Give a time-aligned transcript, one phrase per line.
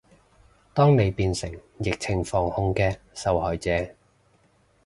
[0.73, 1.47] 當你變成
[1.77, 3.87] 疫情防控嘅受害者